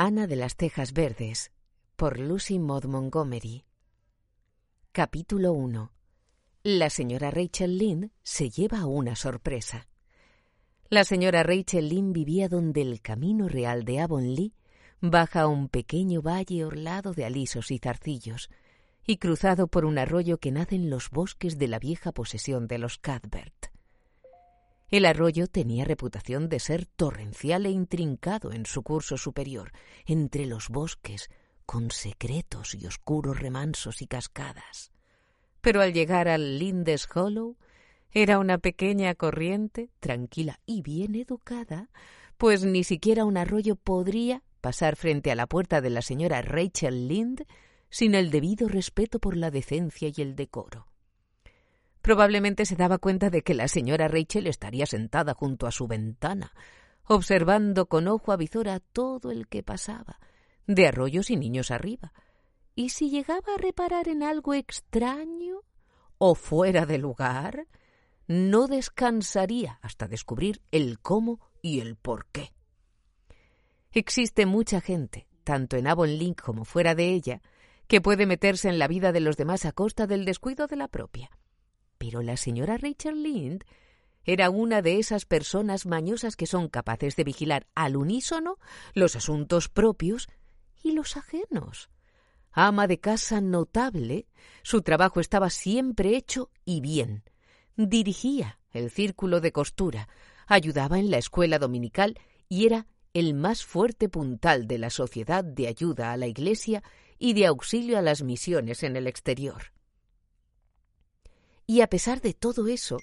[0.00, 1.50] Ana de las Tejas Verdes
[1.96, 3.64] por Lucy Maud Montgomery
[4.92, 5.90] Capítulo 1
[6.62, 9.88] La señora Rachel Lynn se lleva una sorpresa.
[10.88, 14.50] La señora Rachel Lynn vivía donde el camino real de Avonlea
[15.00, 18.50] baja a un pequeño valle orlado de alisos y zarcillos
[19.04, 22.78] y cruzado por un arroyo que nace en los bosques de la vieja posesión de
[22.78, 23.57] los Cadbert.
[24.90, 29.72] El arroyo tenía reputación de ser torrencial e intrincado en su curso superior,
[30.06, 31.28] entre los bosques,
[31.66, 34.90] con secretos y oscuros remansos y cascadas.
[35.60, 37.58] Pero al llegar al Lindes Hollow,
[38.10, 41.90] era una pequeña corriente, tranquila y bien educada,
[42.38, 47.08] pues ni siquiera un arroyo podría pasar frente a la puerta de la señora Rachel
[47.08, 47.44] Lind
[47.90, 50.87] sin el debido respeto por la decencia y el decoro.
[52.08, 56.54] Probablemente se daba cuenta de que la señora Rachel estaría sentada junto a su ventana,
[57.04, 60.18] observando con ojo avizor a todo el que pasaba,
[60.66, 62.14] de arroyos y niños arriba.
[62.74, 65.60] Y si llegaba a reparar en algo extraño
[66.16, 67.66] o fuera de lugar,
[68.26, 72.54] no descansaría hasta descubrir el cómo y el por qué.
[73.92, 77.42] Existe mucha gente, tanto en Avonlea como fuera de ella,
[77.86, 80.88] que puede meterse en la vida de los demás a costa del descuido de la
[80.88, 81.28] propia.
[81.98, 83.64] Pero la señora Rachel Lind
[84.24, 88.58] era una de esas personas mañosas que son capaces de vigilar al unísono
[88.94, 90.28] los asuntos propios
[90.82, 91.90] y los ajenos.
[92.52, 94.26] Ama de casa notable,
[94.62, 97.24] su trabajo estaba siempre hecho y bien.
[97.76, 100.08] Dirigía el círculo de costura,
[100.46, 105.68] ayudaba en la escuela dominical y era el más fuerte puntal de la sociedad de
[105.68, 106.82] ayuda a la Iglesia
[107.18, 109.72] y de auxilio a las misiones en el exterior.
[111.70, 112.96] Y a pesar de todo eso,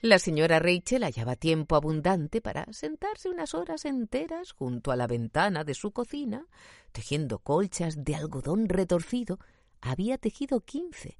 [0.00, 5.64] la señora Rachel hallaba tiempo abundante para sentarse unas horas enteras junto a la ventana
[5.64, 6.46] de su cocina,
[6.92, 9.40] tejiendo colchas de algodón retorcido.
[9.80, 11.18] Había tejido quince,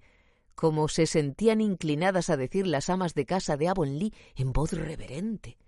[0.55, 5.59] como se sentían inclinadas a decir las amas de casa de Avonlea en voz reverente,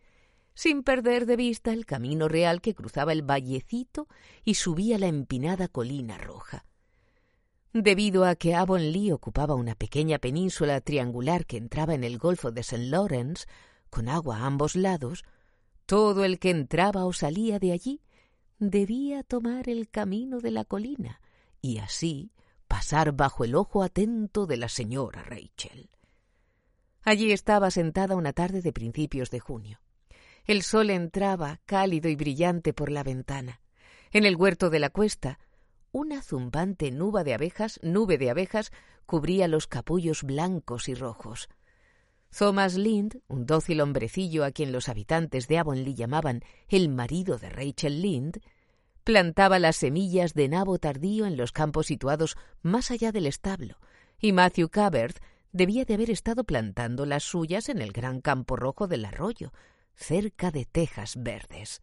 [0.54, 4.06] sin perder de vista el camino real que cruzaba el vallecito
[4.44, 6.66] y subía la empinada colina roja.
[7.78, 12.62] Debido a que Avonlea ocupaba una pequeña península triangular que entraba en el Golfo de
[12.62, 12.86] St.
[12.86, 13.44] Lawrence,
[13.90, 15.26] con agua a ambos lados,
[15.84, 18.00] todo el que entraba o salía de allí
[18.58, 21.20] debía tomar el camino de la colina
[21.60, 22.32] y así
[22.66, 25.90] pasar bajo el ojo atento de la señora Rachel.
[27.02, 29.82] Allí estaba sentada una tarde de principios de junio.
[30.46, 33.60] El sol entraba cálido y brillante por la ventana.
[34.12, 35.38] En el huerto de la cuesta
[35.96, 38.70] una zumbante nube de abejas, nube de abejas
[39.06, 41.48] cubría los capullos blancos y rojos.
[42.36, 47.48] Thomas Lind, un dócil hombrecillo a quien los habitantes de Avonlea llamaban el marido de
[47.48, 48.42] Rachel Lind,
[49.04, 53.78] plantaba las semillas de nabo tardío en los campos situados más allá del establo,
[54.20, 55.16] y Matthew Cabert
[55.52, 59.50] debía de haber estado plantando las suyas en el gran campo rojo del arroyo,
[59.94, 61.80] cerca de tejas verdes.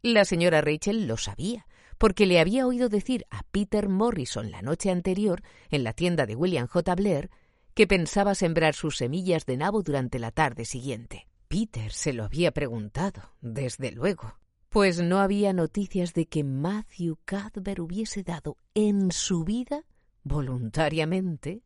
[0.00, 1.66] La señora Rachel lo sabía,
[2.00, 6.34] porque le había oído decir a Peter Morrison la noche anterior, en la tienda de
[6.34, 6.94] William J.
[6.94, 7.30] Blair,
[7.74, 11.28] que pensaba sembrar sus semillas de nabo durante la tarde siguiente.
[11.48, 14.38] Peter se lo había preguntado, desde luego,
[14.70, 19.84] pues no había noticias de que Matthew Cadver hubiese dado en su vida,
[20.22, 21.60] voluntariamente,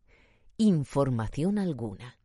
[0.57, 2.19] información alguna.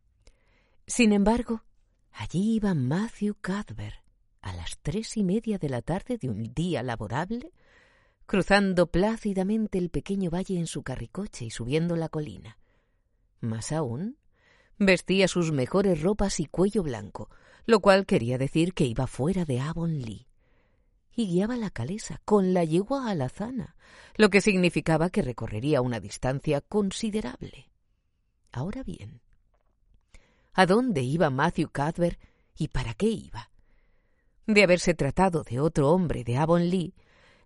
[0.84, 1.62] Sin embargo,
[2.10, 4.02] allí iba Matthew Cadver,
[4.40, 7.52] a las tres y media de la tarde de un día laborable,
[8.30, 12.58] cruzando plácidamente el pequeño valle en su carricoche y subiendo la colina.
[13.40, 14.18] Más aún,
[14.78, 17.28] vestía sus mejores ropas y cuello blanco,
[17.66, 20.28] lo cual quería decir que iba fuera de Avonlea.
[21.12, 23.74] Y guiaba la calesa con la yegua alazana,
[24.14, 27.68] lo que significaba que recorrería una distancia considerable.
[28.52, 29.22] Ahora bien,
[30.52, 32.20] ¿a dónde iba Matthew Cadver
[32.56, 33.50] y para qué iba?
[34.46, 36.90] De haberse tratado de otro hombre de Avonlea,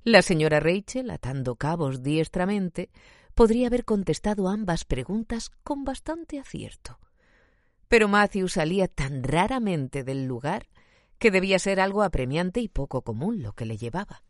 [0.05, 2.91] la señora Rachel, atando cabos diestramente,
[3.35, 6.99] podría haber contestado ambas preguntas con bastante acierto.
[7.89, 10.69] Pero Matthew salía tan raramente del lugar
[11.19, 14.23] que debía ser algo apremiante y poco común lo que le llevaba.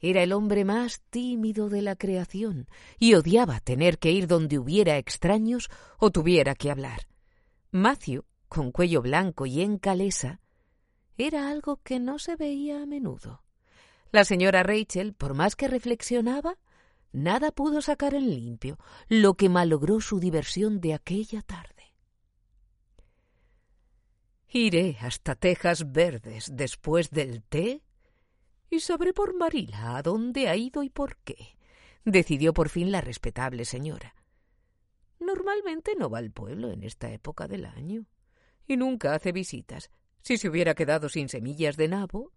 [0.00, 2.66] Era el hombre más tímido de la creación
[2.98, 5.68] y odiaba tener que ir donde hubiera extraños
[5.98, 7.06] o tuviera que hablar.
[7.70, 10.40] Matthew, con cuello blanco y en calesa,
[11.18, 13.42] era algo que no se veía a menudo.
[14.12, 16.58] La señora Rachel, por más que reflexionaba,
[17.12, 18.78] nada pudo sacar en limpio,
[19.08, 21.94] lo que malogró su diversión de aquella tarde.
[24.48, 27.82] Iré hasta Tejas Verdes después del té
[28.68, 31.56] y sabré por Marila a dónde ha ido y por qué,
[32.04, 34.14] decidió por fin la respetable señora.
[35.20, 38.04] Normalmente no va al pueblo en esta época del año
[38.66, 39.90] y nunca hace visitas.
[40.20, 42.32] Si se hubiera quedado sin semillas de nabo,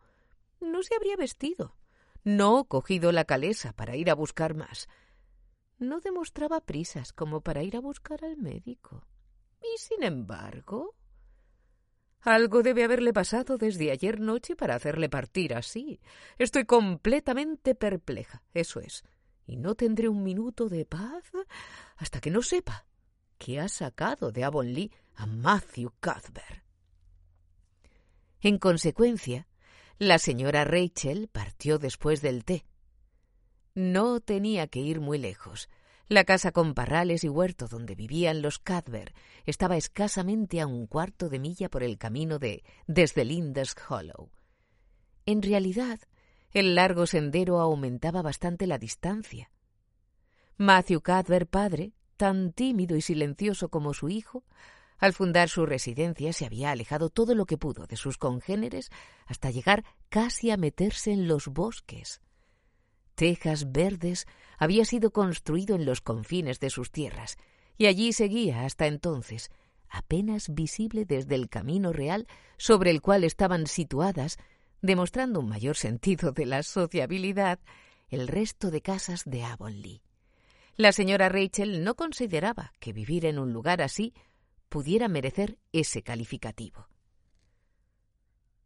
[0.59, 1.75] no se habría vestido,
[2.23, 4.87] no cogido la calesa para ir a buscar más.
[5.77, 9.05] No demostraba prisas como para ir a buscar al médico.
[9.61, 10.95] Y sin embargo.
[12.21, 16.01] Algo debe haberle pasado desde ayer noche para hacerle partir así.
[16.39, 19.03] Estoy completamente perpleja, eso es.
[19.45, 21.25] Y no tendré un minuto de paz
[21.97, 22.87] hasta que no sepa
[23.37, 26.63] que ha sacado de Avonlea a Matthew Cuthbert.
[28.41, 29.47] En consecuencia,
[29.97, 32.65] la señora Rachel partió después del té.
[33.73, 35.69] No tenía que ir muy lejos.
[36.07, 39.15] La casa con parrales y huerto donde vivían los Cuthbert
[39.45, 44.29] estaba escasamente a un cuarto de milla por el camino de desde Lindes Hollow.
[45.25, 45.99] En realidad,
[46.51, 49.49] el largo sendero aumentaba bastante la distancia.
[50.57, 54.43] Matthew Cuthbert padre tan tímido y silencioso como su hijo,
[54.97, 58.89] al fundar su residencia se había alejado todo lo que pudo de sus congéneres
[59.25, 62.21] hasta llegar casi a meterse en los bosques.
[63.15, 64.25] Tejas Verdes
[64.57, 67.37] había sido construido en los confines de sus tierras,
[67.77, 69.49] y allí seguía hasta entonces,
[69.89, 72.27] apenas visible desde el camino real
[72.57, 74.37] sobre el cual estaban situadas,
[74.81, 77.59] demostrando un mayor sentido de la sociabilidad,
[78.09, 79.99] el resto de casas de Avonlea.
[80.77, 84.13] La señora Rachel no consideraba que vivir en un lugar así
[84.69, 86.87] pudiera merecer ese calificativo.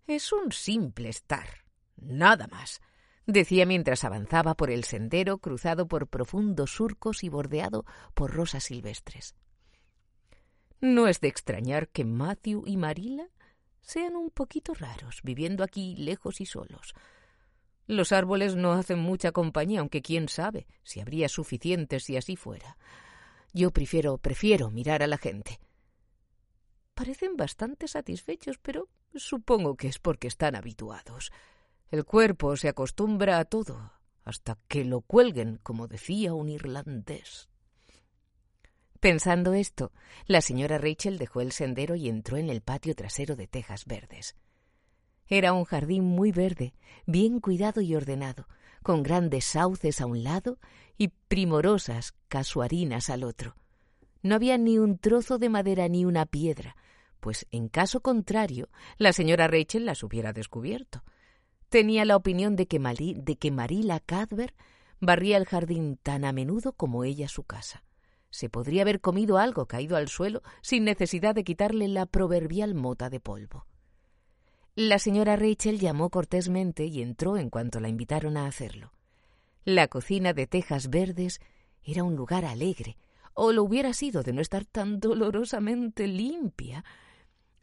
[0.07, 1.65] Es un simple estar,
[1.97, 2.81] nada más,
[3.25, 9.35] decía mientras avanzaba por el sendero cruzado por profundos surcos y bordeado por rosas silvestres.
[10.81, 13.27] No es de extrañar que Matthew y Marila
[13.81, 16.95] sean un poquito raros, viviendo aquí lejos y solos,
[17.89, 22.77] los árboles no hacen mucha compañía, aunque quién sabe si habría suficientes si así fuera.
[23.51, 25.59] Yo prefiero, prefiero mirar a la gente.
[26.99, 31.31] Parecen bastante satisfechos, pero supongo que es porque están habituados.
[31.91, 33.93] El cuerpo se acostumbra a todo,
[34.25, 37.47] hasta que lo cuelguen, como decía un irlandés.
[38.99, 39.93] Pensando esto,
[40.25, 44.35] la señora Rachel dejó el sendero y entró en el patio trasero de tejas verdes.
[45.25, 46.73] Era un jardín muy verde,
[47.05, 48.45] bien cuidado y ordenado,
[48.83, 50.59] con grandes sauces a un lado
[50.97, 53.55] y primorosas casuarinas al otro.
[54.21, 56.75] No había ni un trozo de madera ni una piedra,
[57.19, 61.03] pues en caso contrario la señora Rachel las hubiera descubierto.
[61.69, 64.53] Tenía la opinión de que, de que Marila Cadver
[64.99, 67.83] barría el jardín tan a menudo como ella su casa.
[68.31, 73.09] Se podría haber comido algo caído al suelo sin necesidad de quitarle la proverbial mota
[73.09, 73.65] de polvo.
[74.75, 78.93] La señora Rachel llamó cortésmente y entró en cuanto la invitaron a hacerlo.
[79.65, 81.41] La cocina de tejas verdes
[81.83, 82.97] era un lugar alegre,
[83.33, 86.85] o lo hubiera sido de no estar tan dolorosamente limpia.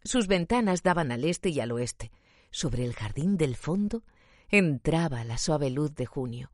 [0.06, 2.12] Sus ventanas daban al este y al oeste.
[2.52, 4.04] Sobre el jardín del fondo
[4.48, 6.52] entraba la suave luz de junio.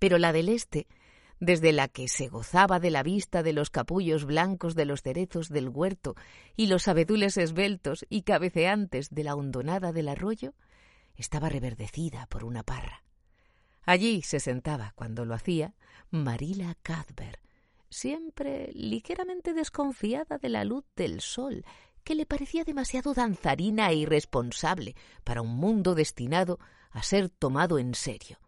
[0.00, 0.88] Pero la del este
[1.38, 5.48] desde la que se gozaba de la vista de los capullos blancos de los cerezos
[5.50, 6.16] del huerto
[6.56, 10.54] y los abedules esbeltos y cabeceantes de la hondonada del arroyo,
[11.14, 13.04] estaba reverdecida por una parra.
[13.82, 15.76] Allí se sentaba, cuando lo hacía,
[16.10, 17.38] Marila Cadver,
[17.88, 21.64] siempre ligeramente desconfiada de la luz del sol,
[22.08, 26.58] que le parecía demasiado danzarina e irresponsable para un mundo destinado
[26.90, 28.38] a ser tomado en serio.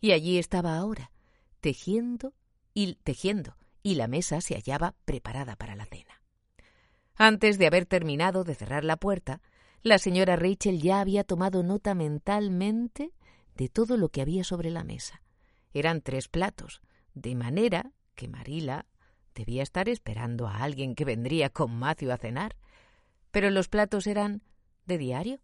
[0.00, 1.10] Y allí estaba ahora,
[1.60, 2.32] tejiendo
[2.72, 6.22] y tejiendo, y la mesa se hallaba preparada para la cena.
[7.16, 9.42] Antes de haber terminado de cerrar la puerta,
[9.82, 13.12] la señora Rachel ya había tomado nota mentalmente
[13.56, 15.24] de todo lo que había sobre la mesa.
[15.72, 16.82] Eran tres platos,
[17.14, 18.86] de manera que Marila
[19.34, 22.56] debía estar esperando a alguien que vendría con Macio a cenar.
[23.30, 24.42] Pero los platos eran
[24.86, 25.40] de diario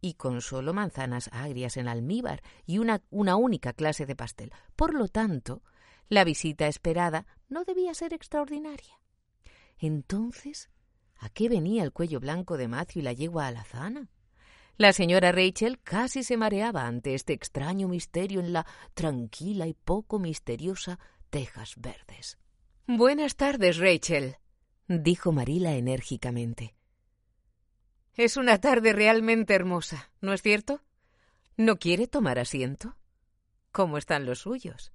[0.00, 4.52] y con solo manzanas agrias en almíbar y una, una única clase de pastel.
[4.76, 5.62] Por lo tanto,
[6.08, 9.00] la visita esperada no debía ser extraordinaria.
[9.78, 10.70] Entonces,
[11.18, 14.08] ¿a qué venía el cuello blanco de Matthew y la yegua alazana?
[14.76, 20.18] La señora Rachel casi se mareaba ante este extraño misterio en la tranquila y poco
[20.18, 20.98] misteriosa
[21.28, 22.38] Tejas Verdes.
[22.86, 24.36] Buenas tardes, Rachel,
[24.88, 26.74] dijo Marila enérgicamente.
[28.14, 30.82] Es una tarde realmente hermosa, ¿no es cierto?
[31.56, 32.96] ¿No quiere tomar asiento?
[33.72, 34.92] ¿Cómo están los suyos?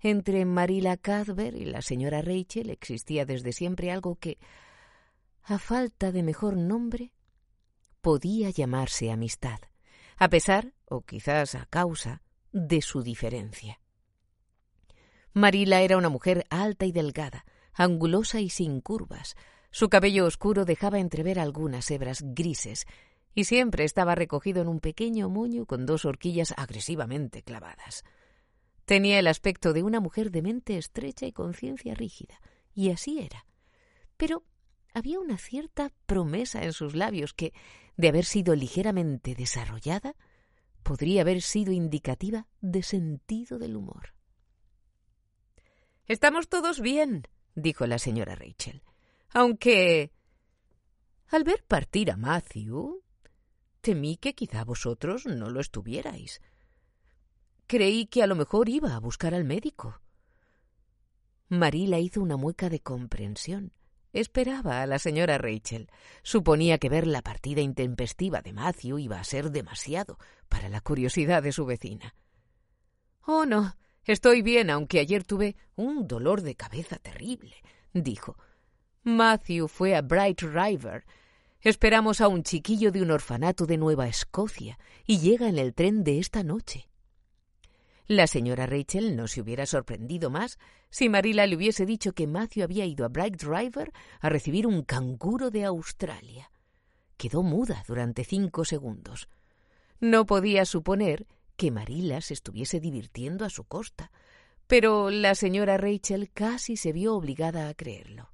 [0.00, 4.38] Entre Marila Cadver y la señora Rachel existía desde siempre algo que,
[5.42, 7.12] a falta de mejor nombre,
[8.00, 9.60] podía llamarse amistad.
[10.16, 12.22] a pesar, o quizás a causa,
[12.52, 13.79] de su diferencia.
[15.32, 19.36] Marila era una mujer alta y delgada, angulosa y sin curvas.
[19.70, 22.86] Su cabello oscuro dejaba entrever algunas hebras grises,
[23.32, 28.04] y siempre estaba recogido en un pequeño moño con dos horquillas agresivamente clavadas.
[28.84, 32.40] Tenía el aspecto de una mujer de mente estrecha y conciencia rígida,
[32.74, 33.46] y así era.
[34.16, 34.42] Pero
[34.92, 37.52] había una cierta promesa en sus labios que,
[37.96, 40.16] de haber sido ligeramente desarrollada,
[40.82, 44.14] podría haber sido indicativa de sentido del humor.
[46.10, 48.82] Estamos todos bien, dijo la señora Rachel.
[49.32, 50.10] Aunque.
[51.28, 53.04] Al ver partir a Matthew,
[53.80, 56.42] temí que quizá vosotros no lo estuvierais.
[57.68, 60.00] Creí que a lo mejor iba a buscar al médico.
[61.48, 63.72] Marila hizo una mueca de comprensión.
[64.12, 65.88] Esperaba a la señora Rachel.
[66.24, 71.40] Suponía que ver la partida intempestiva de Matthew iba a ser demasiado para la curiosidad
[71.40, 72.16] de su vecina.
[73.22, 77.56] Oh, no, estoy bien, aunque ayer tuve un dolor de cabeza terrible,
[77.92, 78.36] dijo.
[79.02, 81.04] Matthew fue a Bright River.
[81.62, 86.04] Esperamos a un chiquillo de un orfanato de Nueva Escocia y llega en el tren
[86.04, 86.90] de esta noche.
[88.06, 90.58] La señora Rachel no se hubiera sorprendido más
[90.90, 94.82] si Marila le hubiese dicho que Matthew había ido a Bright River a recibir un
[94.82, 96.50] canguro de Australia.
[97.16, 99.28] Quedó muda durante cinco segundos.
[100.00, 101.26] No podía suponer
[101.60, 104.10] que Marila se estuviese divirtiendo a su costa,
[104.66, 108.30] pero la señora Rachel casi se vio obligada a creerlo.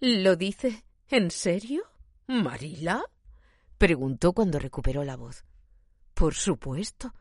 [0.00, 1.82] ¿Lo dice en serio?
[2.28, 3.04] ¿Marila?
[3.76, 5.44] preguntó cuando recuperó la voz.
[6.14, 7.12] Por supuesto,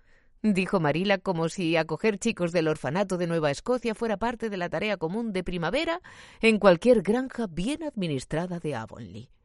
[0.42, 4.70] dijo Marila como si acoger chicos del orfanato de Nueva Escocia fuera parte de la
[4.70, 6.00] tarea común de primavera
[6.40, 9.37] en cualquier granja bien administrada de Avonlea.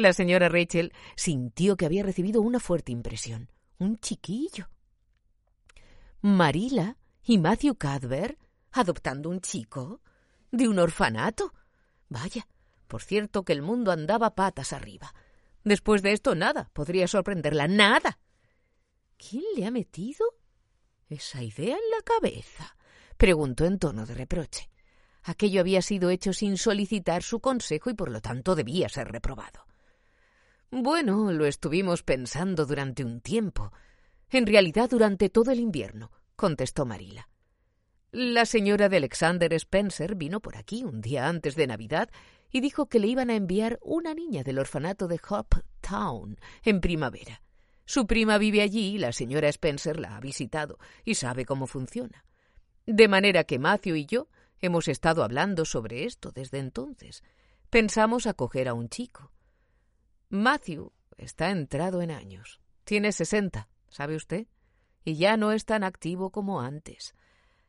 [0.00, 3.50] La señora Rachel sintió que había recibido una fuerte impresión.
[3.78, 4.70] Un chiquillo.
[6.22, 8.38] Marila y Matthew Cadver
[8.72, 10.00] adoptando un chico
[10.50, 11.52] de un orfanato.
[12.08, 12.48] Vaya,
[12.86, 15.14] por cierto que el mundo andaba patas arriba.
[15.64, 18.18] Después de esto, nada podría sorprenderla, nada.
[19.18, 20.24] ¿Quién le ha metido
[21.10, 22.74] esa idea en la cabeza?
[23.18, 24.70] preguntó en tono de reproche.
[25.24, 29.68] Aquello había sido hecho sin solicitar su consejo y por lo tanto debía ser reprobado.
[30.72, 33.72] Bueno, lo estuvimos pensando durante un tiempo.
[34.30, 37.28] En realidad, durante todo el invierno, contestó Marila.
[38.12, 42.08] La señora de Alexander Spencer vino por aquí un día antes de Navidad
[42.52, 46.80] y dijo que le iban a enviar una niña del orfanato de Hope Town en
[46.80, 47.42] primavera.
[47.84, 52.24] Su prima vive allí y la señora Spencer la ha visitado y sabe cómo funciona.
[52.86, 54.28] De manera que Matthew y yo
[54.60, 57.24] hemos estado hablando sobre esto desde entonces.
[57.70, 59.32] Pensamos acoger a un chico.
[60.32, 62.60] Matthew está entrado en años.
[62.84, 64.46] Tiene sesenta, ¿sabe usted?
[65.04, 67.14] Y ya no es tan activo como antes.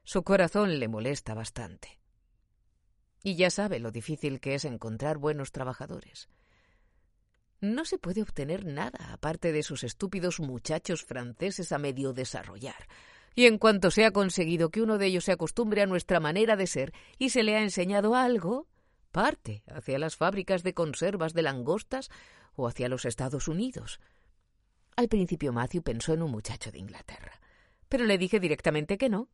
[0.04, 2.00] Su corazón le molesta bastante.
[3.24, 6.30] Y ya sabe lo difícil que es encontrar buenos trabajadores.
[7.62, 12.88] No se puede obtener nada aparte de esos estúpidos muchachos franceses a medio desarrollar.
[13.34, 16.56] Y en cuanto se ha conseguido que uno de ellos se acostumbre a nuestra manera
[16.56, 18.68] de ser y se le ha enseñado algo,
[19.12, 22.12] parte hacia las fábricas de conservas de langostas
[22.56, 24.00] o hacia los Estados Unidos.
[24.96, 27.40] Al principio Matthew pensó en un muchacho de Inglaterra,
[27.90, 29.30] pero le dije directamente que no.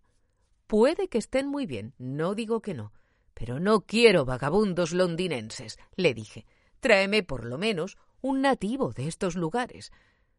[0.67, 2.93] Puede que estén muy bien, no digo que no,
[3.33, 6.45] pero no quiero vagabundos londinenses, le dije.
[6.79, 9.91] Tráeme por lo menos un nativo de estos lugares.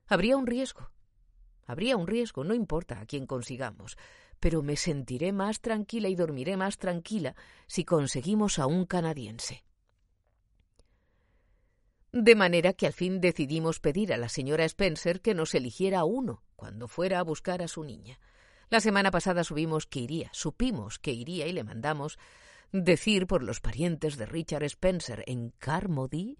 [0.06, 0.90] Habría un riesgo.
[1.64, 3.96] Habría un riesgo, no importa a quién consigamos,
[4.40, 7.34] pero me sentiré más tranquila y dormiré más tranquila
[7.66, 9.64] si conseguimos a un canadiense.
[12.12, 16.42] De manera que al fin decidimos pedir a la señora Spencer que nos eligiera uno
[16.56, 18.18] cuando fuera a buscar a su niña.
[18.70, 22.18] La semana pasada subimos que iría, supimos que iría y le mandamos
[22.72, 26.38] decir por los parientes de Richard Spencer en Carmody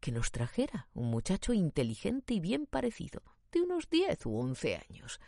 [0.00, 3.22] que nos trajera un muchacho inteligente y bien parecido,
[3.52, 5.20] de unos diez u once años.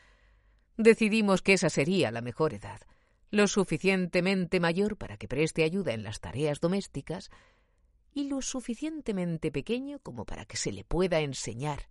[0.77, 2.81] Decidimos que esa sería la mejor edad,
[3.31, 7.31] lo suficientemente mayor para que preste ayuda en las tareas domésticas
[8.19, 11.89] y lo suficientemente pequeño como para que se le pueda enseñar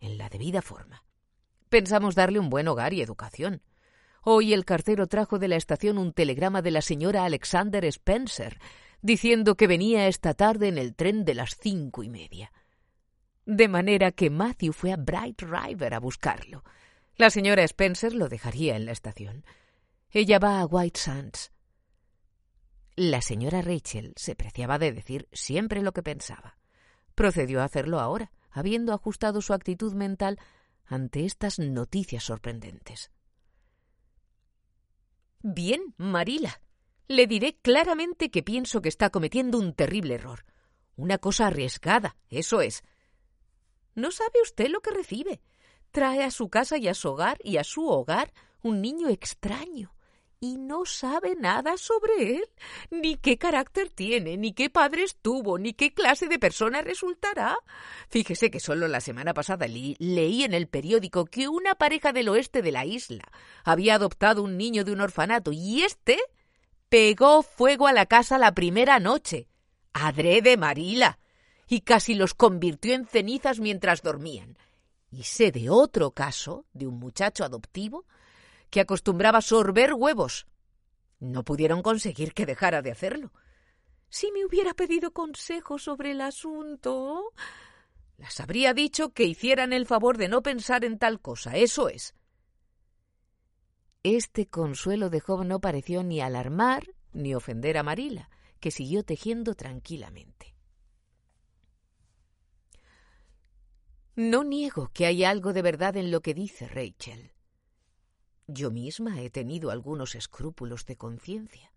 [0.00, 1.04] en la debida forma.
[1.68, 3.62] Pensamos darle un buen hogar y educación.
[4.22, 8.58] Hoy el cartero trajo de la estación un telegrama de la señora Alexander Spencer,
[9.00, 12.50] diciendo que venía esta tarde en el tren de las cinco y media.
[13.44, 16.64] De manera que Matthew fue a Bright River a buscarlo.
[17.14, 19.44] La señora Spencer lo dejaría en la estación.
[20.10, 21.52] Ella va a White Sands.
[22.98, 26.56] La señora Rachel se preciaba de decir siempre lo que pensaba.
[27.14, 30.38] procedió a hacerlo ahora, habiendo ajustado su actitud mental
[30.84, 33.10] ante estas noticias sorprendentes.
[35.42, 36.60] Bien, Marila,
[37.06, 40.44] le diré claramente que pienso que está cometiendo un terrible error.
[40.94, 42.82] Una cosa arriesgada, eso es.
[43.94, 45.42] No sabe usted lo que recibe.
[45.90, 49.95] Trae a su casa y a su hogar y a su hogar un niño extraño
[50.46, 52.44] y no sabe nada sobre él,
[52.90, 57.56] ni qué carácter tiene, ni qué padres tuvo, ni qué clase de persona resultará.
[58.08, 62.62] Fíjese que solo la semana pasada leí en el periódico que una pareja del oeste
[62.62, 63.24] de la isla
[63.64, 66.18] había adoptado un niño de un orfanato y éste
[66.88, 69.48] pegó fuego a la casa la primera noche.
[69.92, 71.18] Adrede Marila.
[71.68, 74.56] Y casi los convirtió en cenizas mientras dormían.
[75.10, 78.06] Y sé de otro caso, de un muchacho adoptivo,
[78.70, 80.46] que acostumbraba sorber huevos.
[81.18, 83.32] No pudieron conseguir que dejara de hacerlo.
[84.08, 87.32] Si me hubiera pedido consejo sobre el asunto.
[88.18, 92.14] Las habría dicho que hicieran el favor de no pensar en tal cosa, eso es.
[94.02, 98.30] Este consuelo de Job no pareció ni alarmar ni ofender a Marila,
[98.60, 100.54] que siguió tejiendo tranquilamente.
[104.14, 107.32] No niego que hay algo de verdad en lo que dice Rachel.
[108.48, 111.72] Yo misma he tenido algunos escrúpulos de conciencia.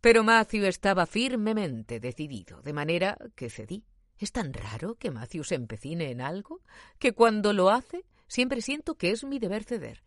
[0.00, 3.84] Pero Matthew estaba firmemente decidido, de manera que cedí.
[4.18, 6.62] Es tan raro que Matthew se empecine en algo
[6.98, 10.02] que cuando lo hace siempre siento que es mi deber ceder.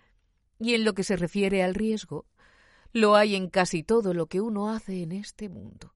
[0.59, 2.25] Y en lo que se refiere al riesgo,
[2.93, 5.93] lo hay en casi todo lo que uno hace en este mundo.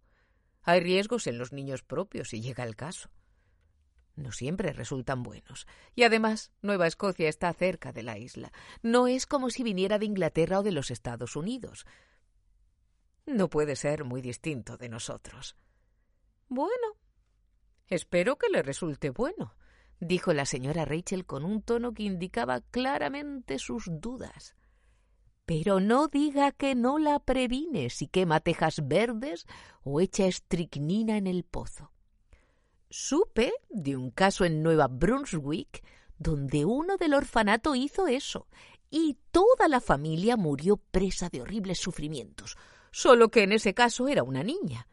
[0.62, 3.10] Hay riesgos en los niños propios, si llega el caso
[4.16, 5.68] no siempre resultan buenos.
[5.96, 8.52] Y además, Nueva Escocia está cerca de la isla.
[8.82, 11.86] No es como si viniera de Inglaterra o de los Estados Unidos.
[13.26, 15.56] No puede ser muy distinto de nosotros.
[16.50, 16.98] Bueno,
[17.88, 19.56] espero que le resulte bueno,
[20.00, 24.56] dijo la señora Rachel con un tono que indicaba claramente sus dudas.
[25.46, 29.46] Pero no diga que no la previne si quema tejas verdes
[29.84, 31.91] o echa estricnina en el pozo.
[32.94, 35.82] Supe de un caso en Nueva Brunswick
[36.18, 38.48] donde uno del orfanato hizo eso
[38.90, 42.58] y toda la familia murió presa de horribles sufrimientos,
[42.92, 44.90] solo que en ese caso era una niña.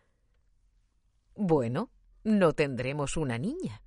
[1.34, 1.90] Bueno,
[2.22, 3.82] no tendremos una niña,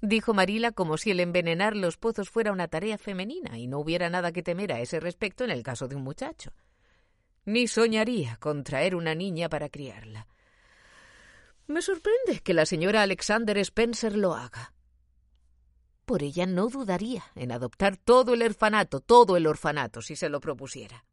[0.00, 4.08] dijo Marila como si el envenenar los pozos fuera una tarea femenina y no hubiera
[4.08, 6.52] nada que temer a ese respecto en el caso de un muchacho.
[7.44, 10.28] Ni soñaría con traer una niña para criarla.
[11.68, 14.72] Me sorprende que la señora Alexander Spencer lo haga.
[16.04, 20.40] Por ella no dudaría en adoptar todo el orfanato, todo el orfanato, si se lo
[20.40, 21.04] propusiera.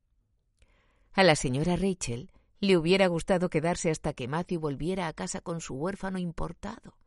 [1.13, 5.60] A la señora Rachel le hubiera gustado quedarse hasta que Matthew volviera a casa con
[5.60, 6.98] su huérfano importado,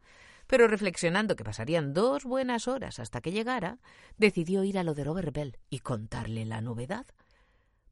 [0.49, 3.79] pero reflexionando que pasarían dos buenas horas hasta que llegara,
[4.17, 7.07] decidió ir a lo de Robert Bell y contarle la novedad.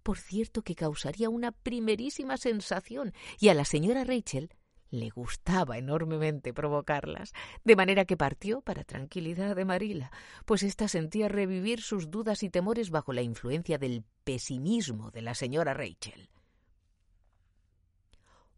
[0.03, 4.51] Por cierto que causaría una primerísima sensación, y a la señora Rachel
[4.91, 7.33] le gustaba enormemente provocarlas,
[7.65, 10.13] de manera que partió para tranquilidad de Marila,
[10.45, 15.35] pues ésta sentía revivir sus dudas y temores bajo la influencia del pesimismo de la
[15.35, 16.31] señora Rachel.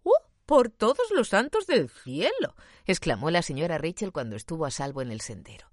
[0.02, 2.54] ¡Oh, por todos los santos del cielo!
[2.84, 5.70] exclamó la señora Rachel cuando estuvo a salvo en el sendero.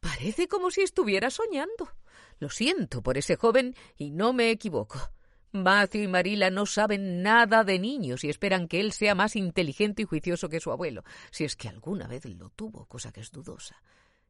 [0.00, 1.92] Parece como si estuviera soñando.
[2.38, 5.12] Lo siento por ese joven y no me equivoco.
[5.52, 10.02] Matthew y Marila no saben nada de niños y esperan que él sea más inteligente
[10.02, 13.30] y juicioso que su abuelo, si es que alguna vez lo tuvo, cosa que es
[13.30, 13.82] dudosa.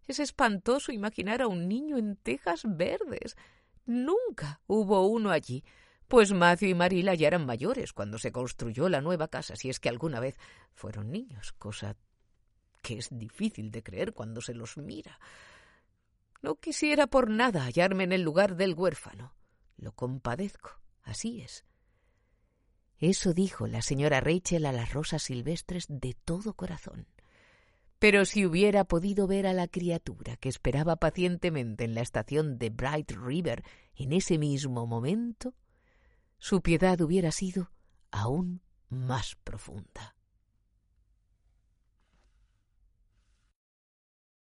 [0.07, 3.37] Es espantoso imaginar a un niño en tejas verdes.
[3.87, 5.63] Nunca hubo uno allí,
[6.09, 9.79] pues Matthew y Marila ya eran mayores cuando se construyó la nueva casa, si es
[9.79, 10.37] que alguna vez
[10.75, 11.97] fueron niños, cosa
[12.83, 15.21] que es difícil de creer cuando se los mira.
[16.43, 19.35] No quisiera por nada hallarme en el lugar del huérfano.
[19.77, 20.81] Lo compadezco.
[21.11, 21.65] Así es.
[22.99, 27.09] Eso dijo la señora Rachel a las rosas silvestres de todo corazón.
[27.99, 32.71] Pero si hubiera podido ver a la criatura que esperaba pacientemente en la estación de
[32.71, 33.65] Bright River
[33.97, 35.53] en ese mismo momento,
[36.39, 37.73] su piedad hubiera sido
[38.13, 40.15] aún más profunda.